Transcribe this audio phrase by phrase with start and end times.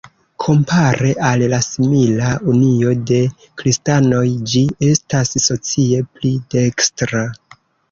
[0.43, 3.21] Kompare al la simila Unio de
[3.63, 7.25] Kristanoj ĝi estas socie pli dekstra.